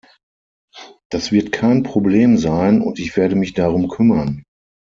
[1.11, 4.41] Das wird kein Problem sein, und ich werde mich darum kümmern.